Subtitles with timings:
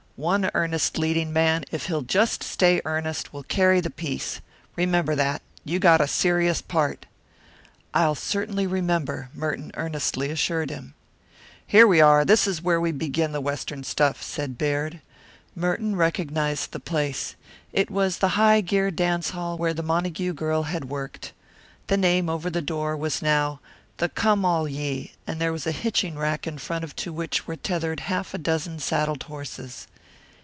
[0.17, 4.39] One earnest leading man, if he'll just stay earnest, will carry the piece.
[4.75, 7.07] Remember that you got a serious part."
[7.91, 10.93] "I'll certainly remember," Merton earnestly assured him.
[11.65, 15.01] "Here we are; this is where we begin the Western stuff," said Baird.
[15.55, 17.33] Merton recognized the place.
[17.73, 21.33] It was the High Gear Dance Hall where the Montague girl had worked.
[21.87, 23.59] The name over the door was now
[23.97, 27.55] "The Come All Ye," and there was a hitching rack in front to which were
[27.55, 29.87] tethered half a dozen saddled horses.